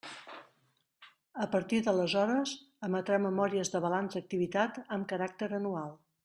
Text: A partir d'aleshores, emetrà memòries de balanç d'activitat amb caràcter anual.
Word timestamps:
A 1.45 1.47
partir 1.55 1.81
d'aleshores, 1.87 2.53
emetrà 2.87 3.19
memòries 3.27 3.71
de 3.75 3.83
balanç 3.85 4.17
d'activitat 4.19 4.81
amb 4.97 5.11
caràcter 5.13 5.53
anual. 5.61 5.95